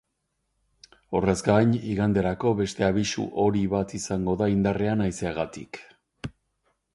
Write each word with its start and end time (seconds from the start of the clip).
Horrez 1.17 1.35
gain, 1.49 1.75
iganderako 1.95 2.53
beste 2.61 2.87
abisu 2.87 3.27
hori 3.43 3.61
bat 3.75 3.93
izango 3.99 4.35
da 4.41 4.49
indarrean 4.55 5.05
haizeagatik. 5.07 5.83